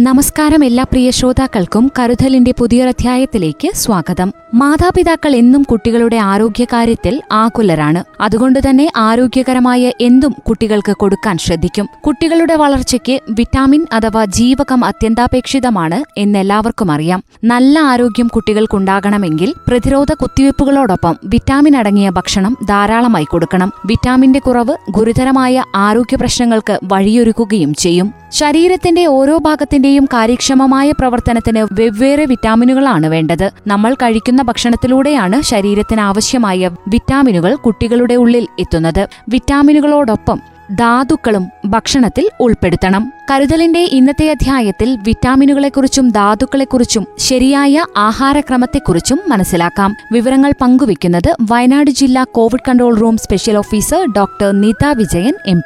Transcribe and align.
നമസ്കാരം 0.00 0.64
എല്ലാ 0.64 0.84
പ്രിയ 0.84 1.10
ശ്രോതാക്കൾക്കും 1.10 1.90
കരുതലിന്റെ 1.98 2.54
പുതിയൊരധ്യായത്തിലേക്ക് 2.58 3.70
സ്വാഗതം. 3.74 4.32
മാതാപിതാക്കൾ 4.54 5.36
എന്നും 5.36 5.62
കുട്ടികളുടെ 5.62 6.16
ആരോഗ്യകാര്യത്തിൽ 6.16 7.22
ആകുലരാണ്. 7.32 8.22
അതുകൊണ്ടുതന്നെ 8.22 8.92
ആരോഗ്യകരമായ 8.96 9.92
എന്തും 10.00 10.34
കുട്ടികൾക്ക് 10.48 10.92
കൊടുക്കാൻ 10.92 11.38
ശ്രദ്ധിക്കും. 11.38 11.88
കുട്ടികളുടെ 12.06 12.54
വളർച്ചയ്ക്ക് 12.54 13.20
വിറ്റാമിൻ 13.30 13.86
അഥവാ 13.92 14.24
ജീവകം 14.24 14.84
അത്യന്താപേക്ഷിതമാണ് 14.84 16.04
എന്നെല്ലാവർക്കും 16.20 16.92
അറിയാം. 16.92 17.22
നല്ല 17.44 17.78
ആരോഗ്യം 17.78 18.28
കുട്ടികൾക്കുണ്ടാകണമെങ്കിൽ 18.28 19.54
പ്രതിരോധ 19.68 20.12
കുത്തിവയ്പ്പുകളോടൊപ്പം 20.12 21.16
വിറ്റാമിൻ 21.24 21.76
അടങ്ങിയ 21.76 22.10
ഭക്ഷണം 22.10 22.56
ധാരാളമായി 22.68 23.24
കൊടുക്കണം. 23.24 23.72
വിറ്റാമിന്റെ 23.86 24.38
കുറവ് 24.38 24.76
ഗുരുതരമായ 24.90 25.64
ആരോഗ്യ 25.74 26.16
പ്രശ്നങ്ങൾക്ക് 26.16 26.80
വഴിയൊരുക്കുകയും 26.84 27.74
ചെയ്യും. 27.74 28.19
ശരീരത്തിന്റെ 28.32 29.06
ഓരോ 29.06 29.38
ഭാഗത്തിന്റെയും 29.38 30.04
കാര്യക്ഷമമായ 30.04 30.90
പ്രവർത്തനത്തിന് 30.90 31.66
വെവ്വേറെ 31.72 32.24
വിറ്റാമിനുകളാണ് 32.24 33.06
വേണ്ടത്. 33.06 33.50
നമ്മൾ 33.66 33.94
കഴിക്കുന്ന 33.94 34.42
ഭക്ഷണത്തിലൂടെയാണ് 34.42 35.42
ശരീരത്തിന് 35.42 36.00
ആവശ്യമായ 36.00 36.70
വിറ്റാമിനുകൾ 36.88 37.54
കുട്ടികളുടെ 37.54 38.14
ഉള്ളിൽ 38.14 38.46
എത്തുന്നത്. 38.58 39.08
വിറ്റാമിനുകളോടൊപ്പം 39.28 40.40
ധാതുക്കളും 40.74 41.46
ഭക്ഷണത്തിൽ 41.66 42.30
ഉൾപ്പെടുത്തണം. 42.40 43.12
കരുതലിന്റെ 43.30 43.80
ഇന്നത്തെ 43.80 44.30
അധ്യായത്തിൽ 44.30 44.98
വിറ്റാമിനുകളെക്കുറിച്ചും 45.02 46.10
ധാതുക്കളെക്കുറിച്ചും 46.10 47.06
ശരിയായ 47.18 47.84
ആഹാരക്രമത്തെക്കുറിച്ചും 47.96 49.20
മനസ്സിലാക്കാം. 49.28 49.96
വിവരങ്ങൾ 50.12 50.52
പങ്കുവയ്ക്കുന്നത് 50.60 51.36
വയനാട് 51.50 51.90
ജില്ലാ 51.90 52.24
COVID 52.24 52.60
control 52.68 52.98
room 52.98 53.16
special 53.16 53.56
officer 53.56 54.12
doctor 54.16 54.50
Neetha 54.60 54.86
Vijayan 54.86 55.34
M 55.46 55.62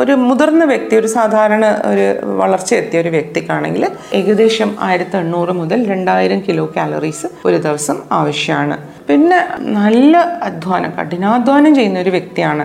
ഒരു 0.00 0.14
മുതിർന്ന 0.28 0.64
വ്യക്തി 0.72 0.94
ഒരു 0.96 1.08
സാധാരണ 1.16 1.64
ഒരു 1.90 2.06
വളർച്ച 2.40 2.70
എത്തിയ 2.74 3.00
ഒരു 3.00 3.10
വ്യക്തിക്കാണെങ്കിൽ 3.16 3.84
ഏകദേശം 4.18 4.70
ആയിരത്തി 4.88 5.16
എണ്ണൂറ് 5.16 5.52
മുതൽ 5.60 5.80
രണ്ടായിരം 5.92 6.40
കിലോ 6.48 6.64
കാലറീസ് 6.76 7.28
ഒരു 7.48 7.58
ദിവസം 7.66 7.98
ആവശ്യമാണ്. 8.20 8.76
പിന്നെ 9.08 9.38
നല്ല 9.80 10.16
അധ്വാനം 10.48 10.92
കഠിനാധ്വാനം 10.98 11.72
ചെയ്യുന്ന 11.74 11.98
ഒരു 12.04 12.12
വ്യക്തിയാണ്. 12.16 12.64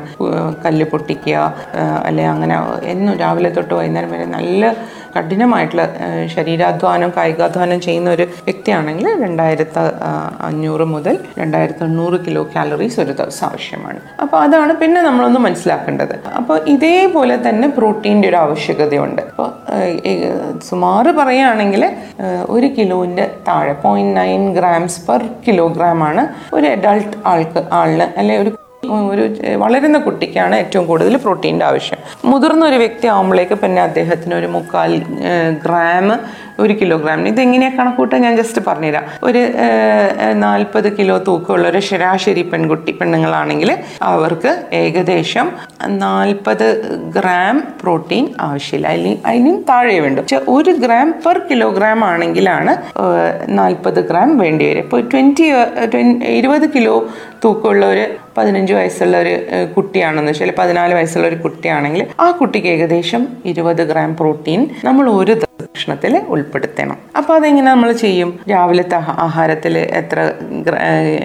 കല്ല് 0.65 0.85
പൊട്ടിക്കുക 0.93 1.37
അല്ലെ 2.07 2.25
അങ്ങനെ 2.33 2.55
എന്നും 2.93 3.13
രാവിലെ 3.23 3.51
തൊട്ട് 3.57 3.73
വൈകുന്നേരം 3.73 4.11
വരെ 4.15 4.27
നല്ല 4.37 4.73
കഠിനമായിട്ടുള്ള 5.15 5.85
ശരീരാധ്വാനം 6.35 7.11
കായികാധ്വാനം 7.17 7.79
ചെയ്യുന്ന 7.87 8.09
ഒരു 8.17 8.25
വ്യക്തിയാണെങ്കിൽ 8.47 9.07
രണ്ടായിരത്തി 9.23 9.79
അഞ്ഞൂറ് 10.49 10.85
മുതൽ 10.93 11.17
രണ്ടായിരത്തി 11.41 11.83
എണ്ണൂറ് 11.87 12.19
കിലോ 12.25 12.43
കാലറീസ് 12.55 12.99
ഒരു 13.03 13.13
ദിവസം 13.21 13.45
ആവശ്യമാണ്. 13.49 13.99
അപ്പോൾ 14.23 14.37
അതാണ് 14.45 14.73
പിന്നെ 14.81 15.01
നമ്മളൊന്ന് 15.01 15.41
മനസ്സിലാക്കേണ്ടത്. 15.47 16.15
അപ്പോൾ 16.41 16.57
ഇതേപോലെ 16.75 17.37
തന്നെ 17.47 17.69
പ്രോട്ടീന്റെ 17.77 18.29
ഒരു 18.31 18.39
ആവശ്യകതയുണ്ട്. 18.43 19.21
അപ്പോൾ 19.21 19.49
സുമാറ് 20.69 21.13
പറയുകയാണെങ്കിൽ 21.19 21.83
ഒരു 22.55 22.67
കിലോന്റെ 22.77 23.27
താഴെ 23.47 23.75
point 23.83 24.15
nine 24.21 24.43
grams 24.57 25.01
per 25.07 25.23
kilogram 25.47 26.01
ആണ് 26.09 26.23
ഒരു 26.57 26.67
അഡൾട്ട് 26.75 27.15
ആൾക്ക് 27.33 27.61
ആളിന് 27.79 28.07
അല്ലെ 28.21 28.35
ഒരു 28.37 28.51
ഒരു 28.83 29.23
വളരുന്ന 29.55 29.97
കുട്ടിക്കാണ് 29.97 30.55
ഏറ്റവും 30.55 30.85
കൂടുതൽ 30.85 31.17
പ്രോട്ടീന്റെ 31.17 31.65
ആവശ്യം. 31.65 31.99
മുതിർന്ന 32.25 32.65
ഒരു 32.65 32.75
വ്യക്തി 32.75 33.07
ആകുമ്പോഴേക്ക് 33.07 33.53
പിന്നെ 33.53 33.81
അദ്ദേഹത്തിന് 33.81 34.35
ഒരു 34.35 34.47
മുക്കാൽ 34.47 34.91
ഗ്രാം 35.65 36.07
ഒരു 36.63 36.73
കിലോഗ്രാമിന്. 36.81 37.29
ഇതെങ്ങനെയാണ് 37.33 37.77
കണക്കൂട്ടാൻ 37.77 38.21
ഞാൻ 38.21 38.35
ജസ്റ്റ് 38.41 38.61
പറഞ്ഞുതരാം. 38.67 39.05
ഒരു 39.23 39.41
നാൽപ്പത് 40.45 40.87
കിലോ 40.97 41.17
തൂക്കമുള്ള 41.27 41.67
ഒരു 41.69 41.81
ശരാശരി 41.89 42.43
പെൺകുട്ടി 42.51 42.91
പെണ്ണുങ്ങളാണെങ്കിൽ 42.91 43.71
അവർക്ക് 44.11 44.51
ഏകദേശം 44.81 45.49
നാൽപ്പത് 46.05 46.67
ഗ്രാം 47.17 47.57
പ്രോട്ടീൻ 47.81 48.25
ആവശ്യമില്ല. 48.39 48.87
അല്ലെങ്കിൽ 48.87 49.19
അതിനും 49.31 49.57
താഴെ 49.69 49.99
വേണ്ടു. 49.99 50.21
ഒരു 50.57 50.71
ഗ്രാം 50.83 51.07
പെർ 51.25 51.37
കിലോഗ്രാം 51.51 51.99
ആണെങ്കിലാണ് 52.05 52.73
നാൽപ്പത് 53.59 53.99
ഗ്രാം 54.09 54.31
വേണ്ടി 54.37 54.63
വരും 54.69 54.83
ഇപ്പോൾ 54.83 55.01
ട്വന്റി 55.11 55.45
ഇരുപത് 56.39 56.65
കിലോ 56.75 56.95
തൂക്കമുള്ള 57.43 57.85
ഒരു 57.85 58.05
പതിനഞ്ച് 58.37 58.73
വയസ്സുള്ള 58.73 59.15
ഒരു 59.17 59.33
കുട്ടിയാണെന്ന് 59.75 60.31
വെച്ചാൽ 60.31 60.51
പതിനാല് 60.59 60.93
വയസ്സുള്ള 60.93 61.27
ഒരു 61.27 61.35
കുട്ടിയാണെങ്കിൽ 61.35 62.03
ആ 62.19 62.27
കുട്ടിക്ക് 62.31 62.67
ഏകദേശം 62.67 63.23
ഇരുപത് 63.45 63.83
ഗ്രാം 63.83 64.11
പ്രോട്ടീൻ 64.15 64.61
നമ്മൾ 64.83 65.09
ഒരു 65.13 65.33
ഭക്ഷണത്തിൽ 65.75 66.17
ഉൾപ്പെടുത്തണം. 66.27 66.97
അപ്പോൾ 67.17 67.33
അതെങ്ങനെ 67.33 67.67
നമ്മൾ 67.71 67.91
ചെയ്യും? 67.91 68.39
രാവിലത്തെ 68.51 68.95
ആഹാരത്തിൽ 68.95 69.77
എത്ര 69.77 70.19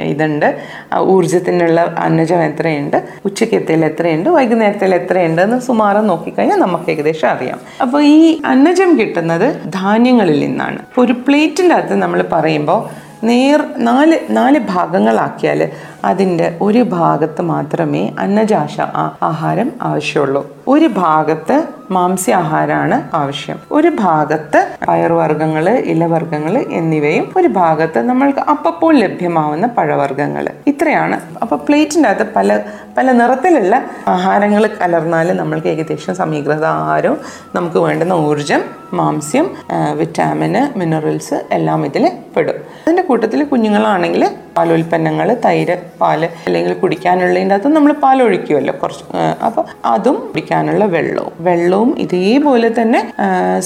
ഇതുണ്ട്? 0.03 0.61
ഊർജത്തിനുള്ള 0.99 1.81
അന്നജം 1.99 2.43
എത്രയുണ്ട്? 2.43 3.09
ഉച്ചക്കത്തിൽ 3.25 3.85
എത്രയുണ്ട്? 3.85 4.31
വൈകുന്നേരത്തിൽ 4.31 4.95
എത്രയുണ്ട്? 4.95 5.43
എന്ന് 5.43 5.61
സുമാറം 5.61 6.07
നോക്കിക്കഴിഞ്ഞാൽ 6.07 6.57
നമുക്ക് 6.57 6.91
ഏകദേശം 6.91 7.29
അറിയാം. 7.29 7.59
അപ്പോൾ 7.83 8.03
ഈ 8.03 8.41
അന്നജം 8.47 9.01
കിട്ടുന്നത് 9.01 9.73
ധാന്യങ്ങളിൽ 9.73 10.41
നിന്നാണ്. 10.41 10.79
ഒരു 10.99 11.13
പ്ലേറ്റിന്റെ 11.13 11.75
അകത്ത് 11.75 11.97
നമ്മൾ 11.97 12.25
പറയുമ്പോൾ 12.33 13.07
നേർ 13.27 13.61
നാല് 13.79 14.19
നാല് 14.31 14.59
ഭാഗങ്ങളാക്കിയാൽ 14.59 15.61
അതിന്റെ 16.05 16.59
ഒരു 16.63 16.83
ഭാഗത്ത് 16.83 17.43
മാത്രമേ 17.43 18.15
അന്നജാശ 18.19 18.81
ആഹാരം 19.23 19.73
ആവശ്യമുള്ളൂ. 19.83 20.57
ഒരു 20.69 20.87
ഭാഗത്ത് 20.87 21.63
മാംസ്യാഹാരമാണ് 21.91 23.17
ആവശ്യം. 23.17 23.59
ഒരു 23.73 23.93
ഭാഗത്ത് 24.01 24.69
പയറുവർഗങ്ങൾ 24.89 25.69
ഇലവർഗങ്ങൾ 25.69 26.59
എന്നിവയും 26.59 27.33
ഒരു 27.37 27.49
ഭാഗത്ത് 27.49 28.03
നമ്മൾക്ക് 28.09 28.39
അപ്പപ്പോൾ 28.39 28.95
ലഭ്യമാവുന്ന 28.95 29.67
പഴവർഗങ്ങൾ 29.67 30.49
ഇത്രയാണ്. 30.67 31.21
അപ്പോൾ 31.43 31.57
പ്ലേറ്റിന്റെ 31.57 32.09
അകത്ത് 32.09 32.33
പല 32.37 32.61
പല 32.99 33.13
നിറത്തിലുള്ള 33.13 33.85
ആഹാരങ്ങൾ 34.09 34.71
കലർന്നാൽ 34.83 35.33
നമ്മൾക്ക് 35.33 35.67
ഏകദേശം 35.67 36.15
സമീകൃത 36.15 36.65
ആഹാരവും 36.65 37.19
നമുക്ക് 37.55 37.77
വേണ്ടുന്ന 37.77 38.13
ഊർജം 38.13 38.63
മാംസ്യം 38.93 39.51
വിറ്റാമിന് 39.95 40.79
മിനറൽസ് 40.79 41.47
എല്ലാം 41.53 41.87
ഇതിൽ 41.87 42.13
പെടും. 42.37 42.55
അതിന്റെ 42.55 43.03
കൂട്ടത്തിൽ 43.03 43.45
കുഞ്ഞുങ്ങളാണെങ്കിൽ 43.45 44.31
പാലുൽപ്പന്നങ്ങൾ 44.57 45.29
തൈര് 45.47 45.77
പാൽ 46.01 46.21
അല്ലെങ്കിൽ 46.47 46.75
കുടിക്കാനുള്ളതിന്റെ 46.83 47.55
അകത്ത് 47.57 47.71
നമ്മൾ 47.77 47.93
പാൽ 48.05 48.19
ഒഴിക്കുമല്ലോ 48.27 48.75
കുറച്ച് 48.83 49.05
അപ്പോൾ 49.47 49.65
അതും 49.95 50.17
കുടിക്കാനുള്ള 50.29 50.85
വെള്ളവും. 50.95 51.33
വെള്ളവും 51.49 51.91
ഇതേപോലെ 52.05 52.69
തന്നെ 52.81 53.01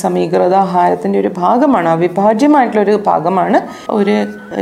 സമീകൃത 0.03 0.55
ആഹാരത്തിന്റെ 0.65 1.19
ഒരു 1.23 1.31
ഭാഗമാണ് 1.43 1.89
അവിഭാജ്യമായിട്ടുള്ള 1.97 2.83
ഒരു 2.87 2.97
ഭാഗമാണ്. 3.09 3.61
ഒരു 3.99 4.15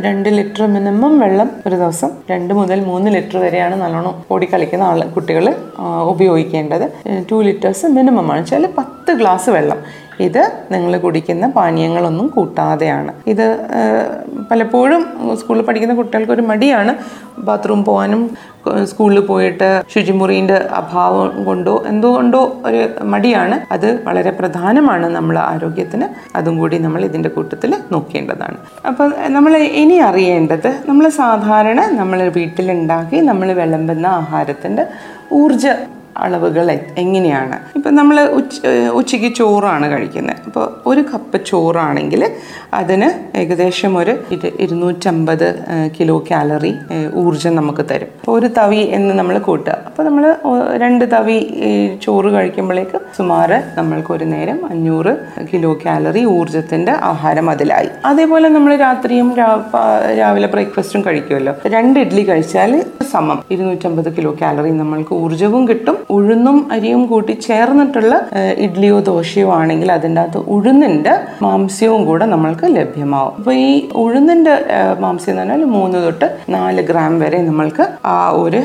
രണ്ട് 0.06 0.28
ലിറ്റർ 0.38 0.64
മിനിമം 0.74 1.14
വെള്ളം 1.24 1.50
ഒരു 1.66 1.76
ദിവസം 1.82 2.10
രണ്ട് 2.32 2.52
മുതൽ 2.60 2.78
മൂന്ന് 2.90 3.08
ലിറ്റർ 3.16 3.38
വരെയാണ് 3.46 3.76
നല്ലോണം 3.84 4.14
ഓടിക്കളിക്കുന്ന 4.34 4.84
ആൾ 4.90 5.00
കുട്ടികൾ 5.16 5.46
ഉപയോഗിക്കേണ്ടത്. 6.12 6.86
ടു 7.30 7.38
ലിറ്റേഴ്സ് 7.48 7.86
മിനിമമാണ് 7.96 8.42
ചില 8.52 8.66
പത്ത് 8.78 9.12
ഗ്ലാസ് 9.22 9.50
വെള്ളം. 9.56 9.80
ഇത് 10.20 10.52
നിങ്ങൾ 10.70 10.98
കുടിക്കുന്ന 10.98 11.46
പാനീയങ്ങളൊന്നും 11.46 12.26
കൂട്ടാതെയാണ്. 12.26 13.12
ഇത് 13.26 13.68
പലപ്പോഴും 14.50 15.02
സ്കൂളിൽ 15.34 15.62
പഠിക്കുന്ന 15.62 15.94
കുട്ടികൾക്ക് 15.94 16.32
ഒരു 16.32 16.42
മടിയാണ്. 16.42 16.94
ബാത്റൂം 17.38 17.84
പോകാനും 17.84 18.30
സ്കൂളിൽ 18.84 19.20
പോയിട്ട് 19.20 19.82
ശുചിമുറിന്റെ 19.94 20.54
അഭാവം 20.54 21.44
കൊണ്ടോ 21.44 21.84
എന്തുകൊണ്ടോ 21.86 22.62
ഒരു 22.64 22.88
മടിയാണ്. 23.02 23.60
അത് 23.72 24.04
വളരെ 24.04 24.30
പ്രധാനമാണ് 24.30 25.06
നമ്മളെ 25.06 25.40
ആരോഗ്യത്തിന്. 25.40 26.36
അതും 26.36 26.58
കൂടി 26.58 26.78
നമ്മൾ 26.78 27.04
ഇതിന്റെ 27.04 27.28
കൂട്ടത്തിൽ 27.28 27.74
നോക്കേണ്ടതാണ്. 27.92 28.56
അപ്പോൾ 28.86 29.14
നമ്മൾ 29.28 29.56
ഇനി 29.56 29.94
അറിയേണ്ടത് 29.94 30.80
നമ്മൾ 30.88 31.08
സാധാരണ 31.08 31.80
നമ്മൾ 31.80 32.28
വീട്ടിലുണ്ടാക്കി 32.28 33.16
നമ്മൾ 33.16 33.52
വിളമ്പുന്ന 33.52 34.06
ആഹാരത്തിന്റെ 34.06 34.86
ഊർജ 35.32 35.66
അളവുകൾ 36.24 36.68
എങ്ങനെയാണ്? 37.02 37.56
ഇപ്പം 37.76 37.94
നമ്മൾ 38.00 38.16
ഉച്ച 38.38 38.54
ഉച്ചയ്ക്ക് 39.00 39.30
ചോറാണ് 39.40 39.86
കഴിക്കുന്നത് 39.92 40.36
അപ്പോൾ 40.46 40.66
ഒരു 40.90 41.02
കപ്പ് 41.12 41.38
ചോറാണെങ്കിൽ 41.50 42.22
അതിന് 42.80 43.08
ഏകദേശം 43.42 43.92
ഒരു 43.98 44.14
ഇരു 44.34 44.50
ഇരുന്നൂറ്റമ്പത് 44.64 45.46
കിലോ 45.96 46.16
കാലറി 46.30 46.72
ഊർജം 47.22 47.54
നമുക്ക് 47.60 47.84
തരും. 47.90 48.10
ഒരു 48.34 48.48
തവി 48.58 48.82
എന്ന് 48.98 49.12
നമ്മൾ 49.18 49.36
കൂട്ടുക. 49.48 49.76
അപ്പോൾ 49.88 50.04
നമ്മൾ 50.08 50.24
രണ്ട് 50.82 51.04
തവി 51.14 51.36
ചോറ് 52.04 52.28
കഴിക്കുമ്പോഴേക്ക് 52.34 52.98
സുമാറ് 53.18 53.58
നമ്മൾക്ക് 53.78 54.12
ഒരു 54.16 54.26
നേരം 54.34 54.58
അഞ്ഞൂറ് 54.70 55.12
കിലോ 55.52 55.72
കാലറി 55.84 56.22
ഊർജത്തിന്റെ 56.36 56.92
ആഹാരം 57.10 57.46
അതിലായി. 57.50 57.90
അതേപോലെ 58.10 58.48
നമ്മൾ 58.56 58.74
രാത്രിയും 58.84 59.28
രാവിലെ 60.20 60.48
ബ്രേക്ക്ഫാസ്റ്റും 60.54 61.02
കഴിക്കുമല്ലോ 61.06 61.54
രണ്ട് 61.76 61.98
ഇഡ്ഡലി 62.04 62.24
കഴിച്ചാൽ 62.30 62.72
സമം. 63.12 63.38
ഇരുന്നൂറ്റമ്പത് 63.54 64.08
കിലോ 64.16 64.32
കാലറി 64.42 64.70
നമ്മൾക്ക് 64.82 65.12
ഊർജവും 65.24 65.62
കിട്ടും. 65.68 65.96
ഉഴുന്നും 66.10 66.56
അരിയും 66.74 67.02
കൂട്ടി 67.06 67.34
ചേർന്നിട്ടുള്ള 67.46 68.14
ഇഡ്ഡലിയോ 68.64 68.96
ദോശയോ 69.08 69.48
ആണെങ്കിൽ 69.52 69.88
അതിന്റെ 69.92 70.20
അകത്ത് 70.20 70.40
ഉഴുന്നിന്റെ 70.54 71.14
മാംസ്യവും 71.42 72.02
കൂടെ 72.04 72.26
നമ്മൾക്ക് 72.34 72.66
ലഭ്യമാവും. 72.76 73.34
അപ്പോൾ 73.38 73.54
ഈ 73.66 73.70
ഉഴുന്നിന്റെ 74.02 74.54
മാംസ്യം 75.04 75.32
എന്ന് 75.32 75.42
പറഞ്ഞാൽ 75.42 75.64
മൂന്ന് 75.76 75.98
തൊട്ട് 76.04 76.28
നാല് 76.54 76.82
ഗ്രാം 76.90 77.12
വരെ 77.20 77.40
നമ്മൾക്ക് 77.48 77.86
ആ 78.14 78.18
ഒരു 78.42 78.60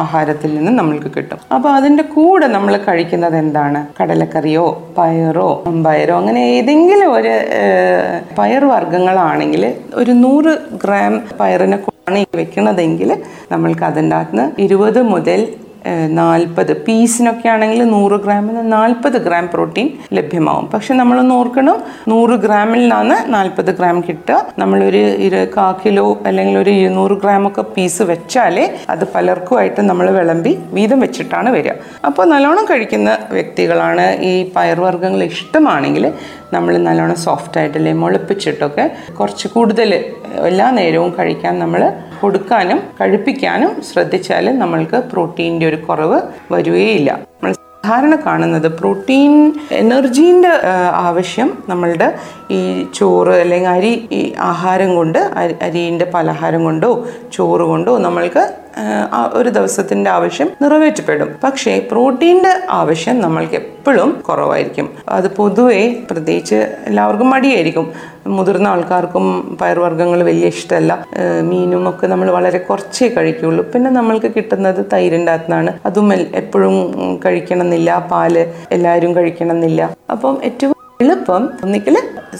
ആഹാരത്തിൽ 0.00 0.50
നിന്ന് 0.56 0.72
നമ്മൾക്ക് 0.78 1.10
കിട്ടും. 1.16 1.40
അപ്പോൾ 1.54 1.70
അതിന്റെ 1.78 2.04
കൂടെ 2.16 2.46
നമ്മൾ 2.56 2.76
കഴിക്കുന്നത് 2.88 3.36
എന്താണ്? 3.36 3.80
കടലക്കറിയോ 4.00 4.66
പയറോ 4.98 5.50
പയറോ 5.86 6.14
അങ്ങനെ 6.18 6.42
ഏതെങ്കിലും 6.56 7.10
ഒരു 7.12 7.34
പയർ 8.38 8.64
വർഗങ്ങളാണെങ്കിൽ 8.74 9.64
ഒരു 9.94 10.12
നൂറ് 10.24 10.54
ഗ്രാം 10.84 11.14
പയറിനെ 11.40 11.78
ഈ 12.18 12.24
വെക്കണതെങ്കിൽ 12.36 13.10
നമ്മൾക്ക് 13.52 13.84
അതിന്റെ 13.84 14.16
അകത്ത് 14.16 14.44
ഇരുപത് 14.64 14.98
മുതൽ 15.12 15.40
നാൽപ്പത്. 16.20 16.72
പീസിനൊക്കെ 16.86 17.48
ആണെങ്കിൽ 17.54 17.80
നൂറ് 17.94 18.18
നിന്ന് 18.48 18.62
നാൽപ്പത് 18.72 19.18
ഗ്രാം 19.26 19.46
പ്രോട്ടീൻ 19.54 19.88
ലഭ്യമാവും. 20.18 20.66
പക്ഷെ 20.74 20.92
നമ്മളൊന്ന് 21.00 21.34
ഓർക്കണം 21.40 21.76
നൂറ് 22.12 22.36
ഗ്രാമിൽ 22.44 22.82
നിന്നാണ് 22.82 23.16
നാൽപ്പത് 23.34 23.70
ഗ്രാം 23.78 23.96
കിട്ടുക. 24.08 24.38
നമ്മളൊരു 24.58 25.02
ഇരു 25.26 25.40
കാ 25.56 25.66
കിലോ 25.82 26.06
അല്ലെങ്കിൽ 26.28 26.56
ഒരു 26.58 26.72
ഇരുന്നൂറ് 26.80 27.16
ഗ്രാം 27.22 27.42
ഒക്കെ 27.48 27.64
പീസ് 27.76 28.02
വെച്ചാലേ 28.12 28.64
അത് 28.94 29.04
പലർക്കുമായിട്ട് 29.14 29.80
നമ്മൾ 29.90 30.06
വിളമ്പി 30.18 30.54
വീതം 30.78 31.00
വെച്ചിട്ടാണ് 31.00 31.50
വരിക. 31.56 31.74
അപ്പോൾ 32.08 32.24
നല്ലോണം 32.34 32.64
കഴിക്കുന്ന 32.70 33.10
വ്യക്തികളാണ് 33.36 34.06
ഈ 34.30 34.32
പയർവർഗങ്ങൾ 34.56 35.22
ഇഷ്ടമാണെങ്കിൽ 35.32 36.06
നമ്മൾ 36.54 36.74
നല്ലോണം 36.88 37.16
സോഫ്റ്റ് 37.26 37.58
ആയിട്ടല്ലേ 37.60 37.92
മുളപ്പിച്ചിട്ടൊക്കെ 38.02 38.84
കുറച്ച് 39.18 39.46
കൂടുതൽ 39.54 39.92
എല്ലാ 40.50 40.66
നേരവും 40.78 41.10
കഴിക്കാൻ 41.18 41.54
നമ്മൾ 41.62 41.82
കൊടുക്കാനും 42.24 42.78
കഴിപ്പിക്കാനും 43.00 43.70
ശ്രദ്ധിച്ചാൽ 43.90 44.46
നമ്മൾക്ക് 44.58 44.98
പ്രോട്ടീന്റെ 45.12 45.66
ഒരു 45.66 45.78
കുറവ് 45.86 46.18
വരികയില്ല. 46.52 47.10
നമ്മൾ 47.34 47.52
സാധാരണ 47.60 48.14
കാണുന്നത് 48.26 48.68
പ്രോട്ടീൻ 48.78 49.32
എനർജീന്റെ 49.72 50.52
ആവശ്യം 51.06 51.48
നമ്മളുടെ 51.68 52.08
ഈ 52.50 52.60
ചോറ് 52.94 53.34
അല്ലെങ്കിൽ 53.34 53.70
അരി 53.70 53.92
ഈ 54.12 54.20
ആഹാരം 54.44 54.90
കൊണ്ട് 54.96 55.18
അരി 55.36 55.54
അരിന്റെ 55.62 56.06
പലഹാരം 56.14 56.64
കൊണ്ടോ 56.64 56.90
ചോറ് 57.32 57.64
കൊണ്ടോ 57.70 57.94
നമ്മൾക്ക് 57.98 58.44
ഒരു 59.32 59.48
ദിവസത്തിന്റെ 59.48 60.10
ആവശ്യം 60.10 60.48
നിറവേറ്റപ്പെടും. 60.62 61.28
പക്ഷേ 61.44 61.86
പ്രോട്ടീന്റെ 61.90 62.52
ആവശ്യം 62.70 63.20
നമ്മൾക്ക് 63.20 63.54
എപ്പോഴും 63.54 64.10
കുറവായിരിക്കും. 64.28 64.88
അത് 65.08 65.36
പൊതുവെ 65.36 65.96
പ്രത്യേകിച്ച് 66.10 66.58
എല്ലാവർക്കും 66.86 67.30
മടിയായിരിക്കും. 67.30 67.92
മുതിർന്ന 68.26 68.68
ആൾക്കാർക്കും 68.68 69.24
പയർവർഗങ്ങൾ 69.60 70.22
വലിയ 70.22 70.46
ഇഷ്ടമല്ല. 70.46 70.92
മീനും 71.42 71.88
ഒക്കെ 71.88 72.06
നമ്മൾ 72.06 72.30
വളരെ 72.30 72.58
കുറച്ചേ 72.58 73.08
കഴിക്കുള്ളൂ. 73.08 73.64
പിന്നെ 73.72 73.90
നമ്മൾക്ക് 73.90 74.30
കിട്ടുന്നത് 74.36 74.86
തൈരിന്റെ 74.92 75.32
അകത്തുനിന്നാണ് 75.32 75.72
അതും 75.86 76.14
എപ്പോഴും 76.14 76.74
കഴിക്കണമെന്നില്ല. 77.24 78.08
പാൽ 78.12 78.46
എല്ലാവരും 78.72 79.16
കഴിക്കണമെന്നില്ല. 79.16 79.96
അപ്പം 80.10 80.38
ഏറ്റവും 80.44 80.74
എളുപ്പം. 81.02 81.42
ഒന്നിക്കൽ 81.64 81.96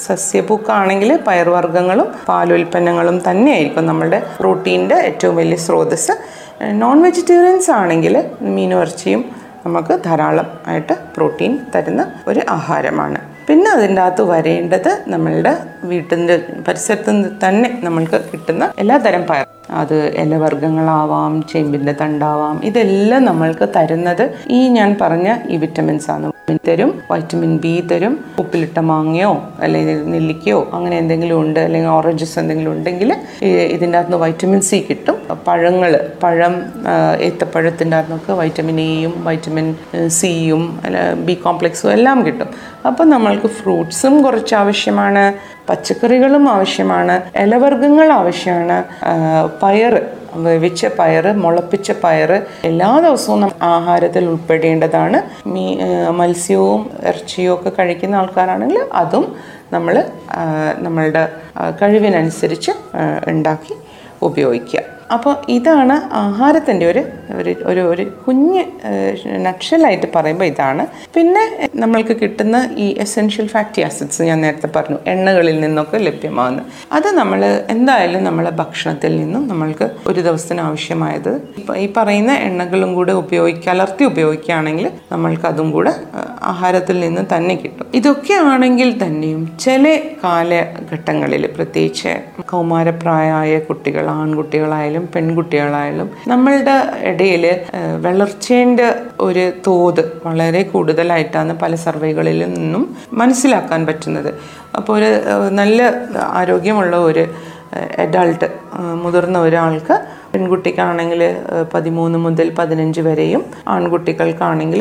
സസ്യപൂക്കാണെങ്കിൽ 0.06 1.11
പയർവർഗങ്ങളും 1.29 2.09
പാലുൽപ്പന്നങ്ങളും 2.29 3.17
തന്നെയായിരിക്കും 3.27 3.87
നമ്മളുടെ 3.91 4.19
പ്രോട്ടീന്റെ 4.41 4.97
ഏറ്റവും 5.09 5.35
വലിയ 5.41 5.59
സ്രോതസ് 5.65 6.15
നോൺ 6.83 6.99
വെജിറ്റേറിയൻസ് 7.06 7.71
ആണെങ്കിൽ 7.81 8.17
മീനുവർച്ചയും 8.56 9.23
നമുക്ക് 9.65 9.95
ധാരാളം 10.06 10.49
ആയിട്ട് 10.71 10.95
പ്രോട്ടീൻ 11.17 11.53
തരുന്ന 11.75 12.03
ഒരു 12.31 12.41
ആഹാരമാണ്. 12.56 13.21
പിന്നെ 13.49 13.69
അതിന്റെ 13.71 14.01
അകത്ത് 14.03 14.23
വരേണ്ടത് 14.23 14.91
നമ്മളുടെ 15.12 15.53
വീട്ടിന്റെ 15.91 16.37
പരിസരത്ത് 16.69 17.12
തന്നെ 17.45 17.71
നമ്മൾക്ക് 17.87 18.21
കിട്ടുന്ന 18.31 18.71
എല്ലാതരം 18.85 19.25
പയർ. 19.31 19.47
അത് 19.81 19.97
ഇലവർഗങ്ങളാവാം 20.23 21.35
ചേമ്പിന്റെ 21.50 21.95
തണ്ടാവാം 22.03 22.57
ഇതെല്ലാം 22.71 23.25
നമ്മൾക്ക് 23.31 23.69
തരുന്നത് 23.77 24.25
ഈ 24.59 24.62
ഞാൻ 24.79 24.91
പറഞ്ഞ 25.03 25.29
ഈ 25.49 25.57
വിറ്റമിൻസ് 25.57 26.11
ആണ്. 26.17 26.31
തരും 26.49 27.02
വൈറ്റമിൻ 27.11 27.56
ബി 27.58 27.88
തരും 27.91 28.25
ഉപ്പിലിട്ട 28.38 28.79
മാങ്ങയോ 28.79 29.31
അല്ലെങ്കിൽ 29.61 30.11
നെല്ലിക്കയോ 30.11 30.70
അങ്ങനെ 30.73 30.99
എന്തെങ്കിലും 30.99 31.41
ഉണ്ട് 31.41 31.61
അല്ലെങ്കിൽ 31.61 31.91
ഓറഞ്ചസ് 31.91 32.38
എന്തെങ്കിലും 32.38 32.73
ഉണ്ടെങ്കിൽ 32.73 33.17
ഇതിന്റെ 33.43 33.99
അകത്ത് 33.99 34.17
വൈറ്റമിൻ 34.17 34.61
സി 34.61 34.87
കിട്ടും. 34.91 35.17
പഴങ്ങൾ 35.49 36.11
പഴം 36.23 36.55
ഏത്തപ്പഴത്തിന്റെ 37.20 37.96
അകത്തുനിന്നൊക്കെ 37.96 38.32
വൈറ്റമിൻ 38.32 38.81
എയും 38.81 39.25
വൈറ്റമിൻ 39.25 39.75
സിയും 40.08 40.81
ബി 41.26 41.32
കോംപ്ലക്സും 41.32 41.93
എല്ലാം 41.93 42.26
കിട്ടും. 42.26 42.50
അപ്പം 42.87 43.11
നമ്മൾക്ക് 43.11 43.47
ഫ്രൂട്ട്സും 43.47 44.23
കുറച്ച് 44.23 44.55
ആവശ്യമാണ് 44.55 45.35
പച്ചക്കറികളും 45.69 46.49
ആവശ്യമാണ് 46.49 47.23
ഇലവർഗങ്ങൾ 47.38 48.12
ആവശ്യമാണ് 48.12 48.85
ആ, 49.05 49.14
പയറ്. 49.62 50.24
വേവിച്ച 50.45 50.87
പയർ 50.99 51.27
മുളപ്പിച്ച 51.45 51.93
പയർ 52.05 52.31
എല്ലാ 52.65 52.91
ദിവസവും 53.07 53.43
ആഹാരത്തിൽ 53.63 54.25
ഉൾപ്പെടേണ്ടതാണ്. 54.29 55.21
മീ 55.47 55.67
മത്സ്യവും 56.21 56.83
ഇറച്ചിയും 57.11 57.53
ഒക്കെ 57.55 57.73
കഴിക്കുന്ന 57.79 58.15
ആൾക്കാരാണെങ്കിൽ 58.15 58.81
അതും 59.03 59.27
നമ്മൾ 59.73 59.95
നമ്മളുടെ 60.79 61.25
കഴിവിനനുസരിച്ച് 61.81 62.73
ഉണ്ടാക്കി 63.29 63.75
ഉപയോഗിക്കുക. 64.23 64.81
അപ്പോൾ 65.12 65.35
ഇതാണ് 65.49 66.03
ആഹാരത്തിന്റെ 66.12 66.87
ഒരു 66.87 67.03
ഒരു 67.65 67.81
ഒരു 67.81 68.05
കുഞ്ഞ് 68.27 68.65
നക്ഷലായിട്ട് 69.47 70.09
പറയുമ്പോൾ 70.15 70.45
ഇതാണ്. 70.45 70.87
പിന്നെ 71.15 71.43
നമ്മൾക്ക് 71.75 72.15
കിട്ടുന്ന 72.21 72.71
ഈ 72.77 72.87
എസെൻഷ്യൽ 73.05 73.47
ഫാറ്റി 73.49 73.83
ആസിഡ്സ് 73.83 74.23
ഞാൻ 74.23 74.41
നേരത്തെ 74.41 74.69
പറഞ്ഞു 74.77 74.99
എണ്ണകളിൽ 75.06 75.61
നിന്നൊക്കെ 75.61 75.99
ലഭ്യമാകുന്നു 75.99 76.62
അത് 76.93 77.09
നമ്മൾ 77.21 77.45
എന്തായാലും 77.75 78.25
നമ്മളെ 78.25 78.51
ഭക്ഷണത്തിൽ 78.51 79.17
നിന്നും 79.17 79.49
നമ്മൾക്ക് 79.49 79.91
ഒരു 80.06 80.21
ദിവസത്തിന് 80.21 80.61
ആവശ്യമായത്. 80.61 81.33
ഈ 81.77 81.87
പറയുന്ന 81.97 82.33
എണ്ണകളും 82.33 82.95
കൂടെ 82.95 83.12
ഉപയോഗിക്കുക 83.12 83.65
കലർത്തി 83.69 84.05
ഉപയോഗിക്കുകയാണെങ്കിൽ 84.05 84.91
നമ്മൾക്ക് 85.12 85.47
അതും 85.47 85.71
കൂടെ 85.71 85.95
ആഹാരത്തിൽ 86.43 87.00
നിന്ന് 87.00 87.23
തന്നെ 87.35 87.55
കിട്ടും. 87.62 87.87
ഇതൊക്കെ 87.95 88.35
ആണെങ്കിൽ 88.35 89.05
തന്നെയും 89.05 89.50
ചില 89.59 89.85
കാലഘട്ടങ്ങളിൽ 90.25 91.47
പ്രത്യേകിച്ച് 91.57 92.15
കൗമാരപ്രായമായ 92.53 93.59
കുട്ടികൾ 93.59 94.07
ആൺകുട്ടികളായാലും 94.21 94.93
പെൺകുട്ടികളായാലും 95.00 96.11
നമ്മളുടെ 96.29 96.76
ഇടയിൽ 97.05 97.56
വളർച്ചേന്റെ 98.00 98.94
ഒരു 99.20 99.52
തോത് 99.67 100.20
വളരെ 100.26 100.62
കൂടുതലായിട്ടാണ് 100.62 101.58
പല 101.62 101.75
സർവേകളിൽ 101.75 102.38
നിന്നും 102.38 102.96
മനസ്സിലാക്കാൻ 103.12 103.87
പറ്റുന്നത്. 103.87 104.35
അപ്പോൾ 104.76 104.96
ഒരു 104.96 105.11
നല്ല 105.50 105.93
ആരോഗ്യമുള്ള 106.20 106.96
ഒരു 106.96 107.26
അഡൾട്ട് 107.99 108.47
മുതിർന്ന 108.94 109.38
ഒരാൾക്ക് 109.38 109.94
പെൺകുട്ടിക്കാണെങ്കിൽ 110.35 111.21
പതിമൂന്ന് 111.75 112.19
മുതൽ 112.19 112.54
പതിനഞ്ച് 112.59 113.00
വരെയും 113.00 113.45
ആൺകുട്ടികൾക്കാണെങ്കിൽ 113.69 114.81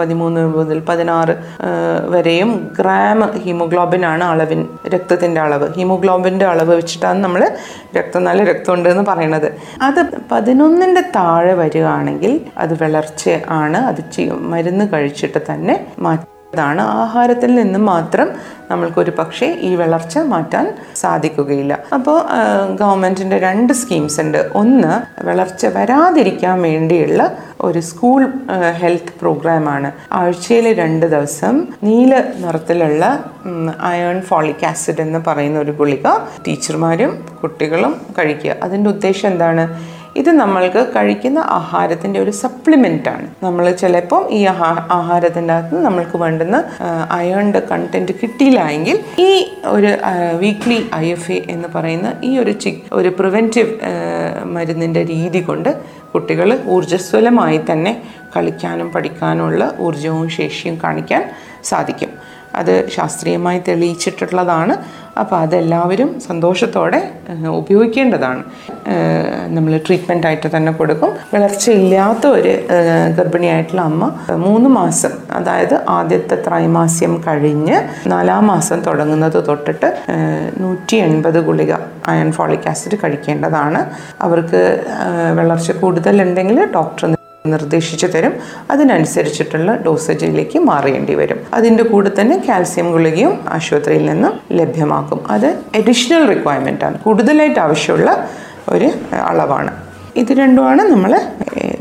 പതിമൂന്ന് 0.00 0.46
മുതൽ 0.46 0.78
പതിനാറ് 0.80 1.34
വരെയും 2.08 2.50
ഗ്രാം 2.78 3.20
ഹീമോഗ്ലോബിൻ 3.44 4.06
ആണ് 4.06 4.24
അളവിൻ 4.24 4.68
രക്തത്തിന്റെ 4.88 5.40
അളവ്. 5.40 5.68
ഹീമോഗ്ലോബിന്റെ 5.76 6.46
അളവ് 6.46 6.74
വെച്ചിട്ടാണ് 6.76 7.24
നമ്മൾ 7.24 7.42
രക്തം 7.96 8.24
നല്ല 8.24 8.44
രക്തമുണ്ട് 8.44 8.88
എന്ന് 8.88 9.04
പറയുന്നത് 9.10 9.48
അത് 9.82 10.02
പതിനൊന്നിന്റെ 10.32 11.00
താഴെ 11.00 11.54
വരികയാണെങ്കിൽ 11.54 12.40
അത് 12.58 12.74
വളർച്ച 12.84 13.24
ആണ്. 13.62 13.76
അത് 13.90 14.00
മരുന്ന് 14.54 14.86
കഴിച്ചിട്ട് 14.92 15.42
തന്നെ 15.50 15.86
മാറ്റി 15.98 16.33
താണ് 16.56 16.82
ആഹാരത്തിൽ 16.82 17.54
നിന്ന് 17.54 17.78
മാത്രം 17.78 18.28
നമ്മൾക്കൊരു 18.70 19.12
പക്ഷേ 19.18 19.46
ഈ 19.60 19.74
വളർച്ച 19.76 20.18
മാറ്റാൻ 20.18 20.66
സാധിക്കുകയില്ല. 20.96 21.78
അപ്പോൾ 21.94 22.18
ഗവൺമെന്റിന്റെ 22.80 23.38
രണ്ട് 23.38 23.72
സ്കീംസ് 23.72 24.20
ഉണ്ട്. 24.20 24.50
ഒന്ന് 24.54 25.24
വളർച്ച 25.24 25.66
വരാതിരിക്കാൻ 25.66 26.62
വേണ്ടിയുള്ള 26.62 27.32
ഒരു 27.60 27.80
സ്കൂൾ 27.80 28.22
ഹെൽത്ത് 28.80 29.12
പ്രോഗ്രാമാണ്. 29.20 29.92
ആഴ്ചയിൽ 30.12 30.72
രണ്ട് 30.72 31.06
ദിവസം 31.06 31.66
നീല 31.82 32.22
നിറത്തിലുള്ള 32.44 33.24
അയൺ 33.80 34.20
ഫോളിക് 34.20 34.64
ആസിഡ് 34.66 35.00
എന്ന് 35.00 35.18
പറയുന്ന 35.26 35.58
ഒരു 35.60 35.70
ഗുളിക 35.70 36.08
ടീച്ചർമാരും 36.46 37.26
കുട്ടികളും 37.42 37.94
കഴിക്കുക. 38.18 38.56
അതിന്റെ 38.62 38.90
ഉദ്ദേശം 38.90 39.28
എന്താണ്? 39.28 39.93
ഇത് 40.16 40.30
നമ്മൾക്ക് 40.30 40.92
കഴിക്കുന്ന 40.96 41.38
ആഹാരത്തിന്റെ 41.58 42.18
ഒരു 42.20 42.30
സപ്ലിമെന്റ് 42.30 43.08
ആണ്. 43.08 43.26
നമ്മൾ 43.42 43.64
ചിലപ്പോൾ 43.70 44.22
ഈ 44.30 44.40
ആഹാ 44.44 44.68
ആഹാരത്തിന്റെ 44.90 45.54
അകത്ത് 45.54 45.78
നമ്മൾക്ക് 45.84 46.16
വേണ്ടുന്ന 46.16 46.56
അയേണിന്റെ 47.10 47.62
കണ്ടന്റ് 47.70 48.12
കിട്ടിയില്ല 48.22 48.60
എങ്കിൽ 48.68 48.98
ഈ 49.18 49.30
ഒരു 49.66 49.90
വീക്ക്ലി 50.38 50.78
ഐ 50.94 51.04
എഫ് 51.12 51.32
എ 51.32 51.38
എന്ന് 51.50 51.68
പറയുന്ന 51.74 52.10
ഈ 52.24 52.38
ഒരു 52.38 52.50
ചി 52.64 52.72
ഒരു 52.92 53.08
പ്രിവെന്റീവ് 53.08 53.72
മരുന്നിന്റെ 54.56 55.04
രീതി 55.06 55.42
കൊണ്ട് 55.42 55.70
കുട്ടികൾ 56.14 56.48
ഊർജസ്വലമായി 56.66 57.60
തന്നെ 57.70 57.92
കളിക്കാനും 58.36 58.92
പഠിക്കാനുമുള്ള 58.92 59.64
ഊർജവും 59.80 60.28
ശേഷിയും 60.28 60.76
കാണിക്കാൻ 60.84 61.22
സാധിക്കും. 61.64 62.10
അത് 62.56 62.88
ശാസ്ത്രീയമായി 62.88 63.62
തെളിയിച്ചിട്ടുള്ളതാണ്. 63.68 64.76
അപ്പോൾ 65.20 65.36
അതെല്ലാവരും 65.36 66.20
സന്തോഷത്തോടെ 66.20 67.10
ഉപയോഗിക്കേണ്ടതാണ്. 67.46 68.42
നമ്മൾ 69.46 69.72
ട്രീറ്റ്മെന്റ് 69.86 70.26
ആയിട്ട് 70.26 70.56
തന്നെ 70.56 70.72
കൊടുക്കും. 70.72 71.10
വളർച്ചയില്ലാത്ത 71.34 72.26
ഒരു 72.26 72.52
ഗർഭിണിയായിട്ടുള്ള 73.18 73.82
അമ്മ 73.82 74.04
മൂന്ന് 74.36 74.70
മാസം 74.70 75.12
അതായത് 75.30 75.76
ആദ്യത്തെ 75.88 76.42
ത്രൈമാസ്യം 76.46 77.24
കഴിഞ്ഞ് 77.26 77.76
നാലാം 78.06 78.46
മാസം 78.46 78.80
തുടങ്ങുന്നത് 78.80 79.48
തൊട്ടിട്ട് 79.48 79.90
നൂറ്റി 80.58 80.96
എൺപത് 80.96 81.40
ഗുളിക 81.40 81.72
അയൺ 82.06 82.32
ഫോളിക് 82.32 82.68
ആസിഡ് 82.68 82.98
കഴിക്കേണ്ടതാണ്. 83.04 83.82
അവർക്ക് 84.22 84.62
വളർച്ച 85.36 85.70
കൂടുതലുണ്ടെങ്കിൽ 85.72 86.68
ഡോക്ടർ 86.74 87.14
നിർദ്ദേശിച്ചു 87.46 88.06
തരും. 88.06 88.32
അതിനനുസരിച്ചിട്ടുള്ള 88.70 89.76
ഡോസേജിലേക്ക് 89.86 90.58
മാറേണ്ടി 90.58 91.14
വരും. 91.14 91.38
അതിന്റെ 91.54 91.84
കൂടെ 91.84 92.10
തന്നെ 92.20 92.44
കാൽസ്യം 92.48 92.92
ഗുളികയും 92.92 93.40
ആശുപത്രിയിൽ 93.48 94.06
നിന്നും 94.06 94.40
ലഭ്യമാക്കും. 94.52 95.20
അത് 95.30 95.46
അഡീഷണൽ 95.46 96.28
റിക്വയർമെന്റ് 96.28 96.84
ആണ്. 96.84 96.98
കൂടുതലായിട്ട് 96.98 97.60
ആവശ്യമുള്ള 97.60 98.28
ഒരു 98.68 98.90
അളവാണ്. 99.30 99.72
ഇത് 100.16 100.32
രണ്ടുമാണ് 100.32 100.82
നമ്മൾ 100.82 101.20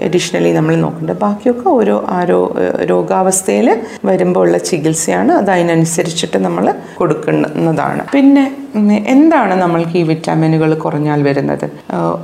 അഡീഷണലി 0.04 0.52
നമ്മൾ 0.52 0.76
നോക്കേണ്ടത്. 0.76 1.18
ബാക്കിയൊക്കെ 1.18 1.70
ഓരോ 1.70 2.06
ആരോ 2.10 2.56
രോഗാവസ്ഥയിൽ 2.82 3.82
വരുമ്പോൾ 4.06 4.48
ഉള്ള 4.48 4.58
ചികിത്സയാണ്. 4.58 5.32
അത് 5.32 5.52
അതിനനുസരിച്ചിട്ട് 5.52 6.38
നമ്മൾ 6.38 6.74
കൊടുക്കുന്നതാണ്. 6.96 8.06
പിന്നെ 8.14 8.63
എന്താണ് 9.08 9.54
നമ്മൾക്ക് 9.54 9.98
ഈ 9.98 10.04
വിറ്റാമിനുകൾ 10.04 10.74
കുറഞ്ഞാൽ 10.74 11.24
വരുന്നത്? 11.24 11.70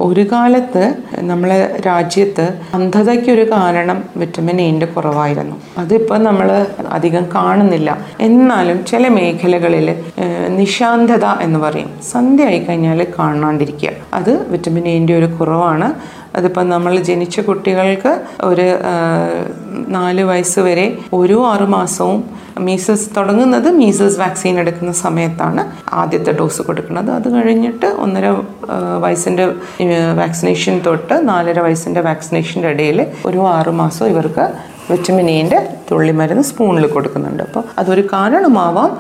ഒരു 0.02 0.22
കാലത്ത് 0.32 0.96
നമ്മളെ 1.20 1.82
രാജ്യത്ത് 1.88 2.50
അന്ധതയ്ക്കൊരു 2.74 3.52
കാരണം 3.52 4.04
വിറ്റമിൻ 4.18 4.62
എന്റെ 4.62 4.86
കുറവായിരുന്നു. 4.86 5.56
അതിപ്പോൾ 5.78 6.20
നമ്മൾ 6.20 6.66
അധികം 6.90 7.26
കാണുന്നില്ല. 7.36 7.98
എന്നാലും 8.20 8.86
ചില 8.86 9.08
മേഖലകളിൽ 9.08 10.04
നിശാന്തത 10.50 11.26
എന്ന് 11.26 11.60
പറയും. 11.60 11.90
സന്ധ്യ 12.12 12.46
ആയി 12.46 12.60
കഴിഞ്ഞാൽ 12.60 13.08
കാണാണ്ടിരിക്കുക. 13.20 13.90
അത് 14.14 14.52
വിറ്റമിൻ 14.52 14.88
എന്റെ 14.88 15.18
ഒരു 15.18 15.26
കുറവാണ്. 15.26 15.94
അതിപ്പോൾ 16.36 16.64
നമ്മൾ 16.70 16.96
ജനിച്ച 16.98 17.40
കുട്ടികൾക്ക് 17.40 18.22
ഒരു 18.42 18.68
നാല് 19.88 20.24
വയസ്സ് 20.24 20.60
വരെ 20.60 20.98
ഓരോ 21.14 21.48
ആറു 21.48 21.66
മാസവും 21.66 22.24
മീസസ് 22.60 23.10
തുടങ്ങുന്നത് 23.18 23.72
മീസസ് 23.72 24.20
വാക്സിൻ 24.20 24.60
എടുക്കുന്ന 24.60 24.92
സമയത്താണ് 24.92 25.72
ആദ്യത്തെ 25.94 26.32
ഡോസ് 26.32 26.62
കൊടുക്കുന്നത്. 26.62 27.12
അത് 27.12 27.34
കഴിഞ്ഞിട്ട് 27.34 27.86
ഒന്നര 27.86 28.36
വയസ്സിന്റെ 29.00 29.46
വാക്സിനേഷൻ 30.16 30.82
തൊട്ട് 30.86 31.30
നാലര 31.30 31.60
വയസ്സിന്റെ 31.60 32.02
വാക്സിനേഷന്റെ 32.02 32.70
ഇടയിൽ 32.70 33.08
ഒരു 33.26 33.38
ആറു 33.38 33.72
മാസം 33.72 34.08
ഇവർക്ക് 34.08 34.69
വിറ്റമിൻ 34.92 35.30
എന്റെ 35.30 35.60
തുള്ളിമരുന്ന് 35.92 36.44
സ്പൂണിൽ 36.44 36.88
കൊടുക്കുന്നുണ്ട്. 36.88 37.44
അപ്പോൾ 37.44 37.64
അതൊരു 37.78 38.04
കാരണമാവാം. 38.14 38.98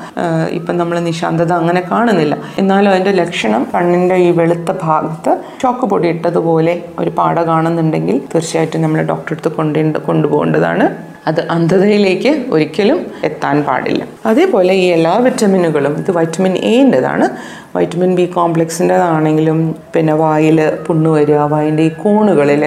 ഇപ്പം 0.50 0.77
നമ്മൾ 0.77 1.00
നിശാന്തത 1.00 1.53
അങ്ങനെ 1.53 1.84
കാണുന്നില്ല. 1.91 2.38
എന്നാലും 2.58 2.89
അതിന്റെ 2.89 3.12
ലക്ഷണം 3.12 3.67
കണ്ണിന്റെ 3.75 4.15
ഈ 4.15 4.31
വെളുത്ത 4.31 4.75
ഭാഗത്ത് 4.84 5.38
ചോക്ക് 5.62 5.86
പൊടി 5.86 6.08
ഇട്ടതുപോലെ 6.08 6.81
ഒരു 7.00 7.10
പാട 7.10 7.39
കാണുന്നുണ്ടെങ്കിൽ 7.39 8.22
തീർച്ചയായിട്ടും 8.36 8.81
നമ്മൾ 8.81 9.01
ഡോക്ടറെ 9.01 9.34
അടുത്ത് 9.34 9.55
കൊണ്ടേ 9.55 9.84
കൊണ്ടുപോകേണ്ടതാണ്. 10.10 11.10
അത് 11.27 11.48
അന്ധതയിലേക്ക് 11.48 12.46
ഒരിക്കലും 12.50 13.05
എത്താൻ 13.24 13.63
പാടില്ല. 13.63 14.03
അതേപോലെ 14.25 14.74
ഈ 14.74 14.86
എല്ലാ 14.86 15.17
വിറ്റമിനുകളും 15.17 15.98
ഇത് 15.98 16.12
വൈറ്റമിൻ 16.12 16.53
എന്റെതാണ് 16.58 17.29
വൈറ്റമിൻ 17.75 18.15
ബി 18.15 18.25
കോംപ്ലക്സിന്റെതാണെങ്കിലും 18.25 19.75
പിന്നെ 19.95 20.13
വായിൽ 20.13 20.71
പുണ്ണ് 20.88 21.09
വരിക 21.09 21.35
വായിന്റെ 21.35 21.83
ഈ 21.83 21.89
കോണുകളിൽ 21.89 22.63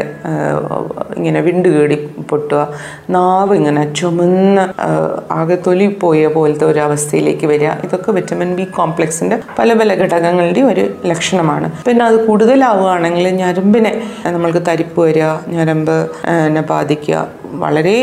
ഇങ്ങനെ 1.17 1.41
വിണ്ട് 1.41 1.69
കീടി 1.69 1.97
പൊട്ടുക 2.29 2.69
നാവ് 3.11 3.55
ഇങ്ങനെ 3.55 3.93
ചുമന്ന് 3.93 4.65
ആകെ 5.33 5.55
തൊലി 5.67 5.87
പോയ 5.87 6.27
പോലത്തെ 6.27 6.65
ഒരു 6.65 6.79
അവസ്ഥയിലേക്ക് 6.79 7.47
വരിക 7.47 7.71
ഇതൊക്കെ 7.85 8.13
വിറ്റമിൻ 8.13 8.57
ബി 8.57 8.65
കോംപ്ലക്സിന്റെ 8.77 9.39
പല 9.59 9.73
പല 9.73 9.95
ഘടകങ്ങളുടെയും 9.95 10.69
ഒരു 10.69 10.85
ലക്ഷണമാണ്. 11.07 11.71
പിന്നെ 11.87 12.05
അത് 12.05 12.27
കൂടുതലാവുകയാണെങ്കിൽ 12.27 13.29
ഞരമ്പിനെ 13.29 14.03
നമ്മൾക്ക് 14.27 14.63
തരിപ്പ് 14.69 15.01
വരിക 15.01 15.29
ഞരമ്പ് 15.49 15.97
ബാധിക്കുക 16.69 17.27
വളരെ 17.55 17.97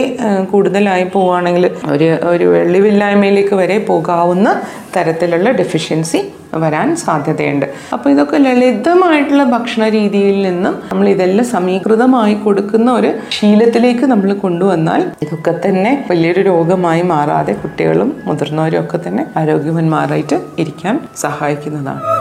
കൂടുതലായി 0.51 1.03
പോവുകയാണെങ്കിൽ 1.03 1.65
ഒരു 1.91 2.09
ഒരു 2.23 2.45
വെള്ളിവില്ലായ്മയിലേക്ക് 2.45 3.55
വരെ 3.55 3.77
പോകാവുന്ന 3.85 4.61
തരത്തിലുള്ള 4.97 5.51
ഡെഫിഷ്യൻസി 5.51 6.21
വരാൻ 6.63 6.95
സാധ്യതയുണ്ട്. 6.95 7.65
അപ്പോൾ 7.93 8.09
ഇതൊക്കെ 8.09 8.37
ലളിതമായിട്ടുള്ള 8.37 9.43
ഭക്ഷണ 9.43 9.89
രീതിയിൽ 9.89 10.41
നിന്നും 10.41 10.75
നമ്മൾ 10.91 11.09
ഇതെല്ലാം 11.09 11.47
സമീകൃതമായി 11.55 12.33
കൊടുക്കുന്ന 12.45 12.91
ഒരു 12.91 13.11
ശീലത്തിലേക്ക് 13.37 14.05
നമ്മൾ 14.05 14.33
കൊണ്ടുവന്നാൽ 14.45 15.03
ഇതൊക്കെ 15.25 15.55
തന്നെ 15.65 16.05
വലിയൊരു 16.11 16.41
രോഗമായി 16.41 17.01
മാറാതെ 17.01 17.53
കുട്ടികളും 17.53 18.11
മുതിർന്നവരും 18.25 18.81
ഒക്കെ 18.83 18.99
തന്നെ 19.07 19.25
ആരോഗ്യവാന്മാരായിട്ട് 19.37 20.39
ഇരിക്കാൻ 20.57 20.99
സഹായിക്കുന്നതാണ്. 21.15 22.18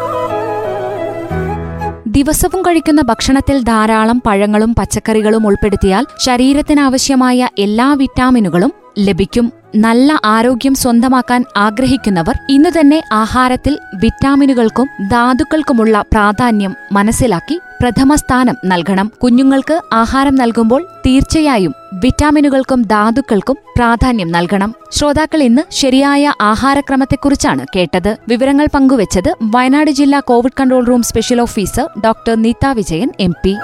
ദിവസവും 2.19 2.61
കഴിക്കുന്ന 2.63 3.01
ഭക്ഷണത്തിൽ 3.03 3.57
ധാരാളം 3.63 4.23
പഴങ്ങളും 4.27 4.71
പച്ചക്കറികളും 4.79 5.47
ഉൾപ്പെടുത്തിയാൽ 5.47 6.05
ശരീരത്തിനാവശ്യമായ 6.19 7.49
എല്ലാ 7.59 7.89
വിറ്റാമിനുകളും 7.95 8.73
ലഭിക്കും. 8.99 9.47
നല്ല 9.77 10.11
ആരോഗ്യം 10.25 10.75
സ്വന്തമാക്കാൻ 10.75 11.45
ആഗ്രഹിക്കുന്നവർ 11.57 12.37
ഇന്നു 12.49 12.71
തന്നെ 12.71 12.99
ആഹാരത്തിൽ 13.13 13.79
വിറ്റാമിനുകൾക്കും 13.95 14.89
ധാതുക്കൾക്കുമുള്ള 15.09 16.05
പ്രാധാന്യം 16.13 16.75
മനസ്സിലാക്കി 16.93 17.59
പ്രഥമ 17.81 18.15
സ്ഥാനം 18.15 18.57
നൽകണം. 18.65 19.11
കുഞ്ഞുങ്ങൾക്ക് 19.25 19.77
ആഹാരം 19.93 20.35
നൽകുമ്പോൾ 20.35 20.83
തീർച്ചയായും 21.07 21.75
വിറ്റാമിനുകൾക്കും 22.05 22.83
ധാതുക്കൾക്കും 22.83 23.57
പ്രാധാന്യം 23.77 24.33
നൽകണം. 24.33 24.75
ശ്രോതാക്കൾ 24.91 25.43
ഇന്ന് 25.43 25.63
ശരിയായ 25.71 26.33
ആഹാരക്രമത്തെക്കുറിച്ചാണ് 26.41 27.67
കേട്ടത്. 27.77 28.17
വിവരങ്ങൾ 28.29 28.69
പങ്കുവച്ചത് 28.75 29.35
വയനാട് 29.43 29.91
ജില്ലാ 29.91 30.21
COVID 30.21 30.59
control 30.61 30.85
room 30.85 31.03
special 31.03 31.41
officer 31.41 31.89
doctor 32.05 32.43
Neetha 32.43 32.67
Vijayan 32.67 33.13
M 33.21 33.35
P. 33.45 33.55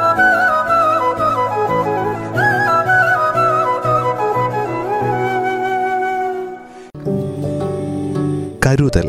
കരുതൽ 8.67 9.09